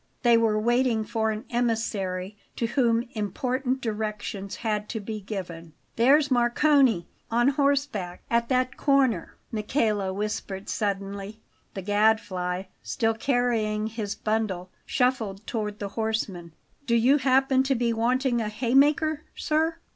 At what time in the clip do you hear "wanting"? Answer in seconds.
17.93-18.41